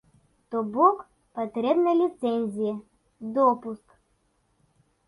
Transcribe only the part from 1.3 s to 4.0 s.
патрэбныя ліцэнзія, допуск.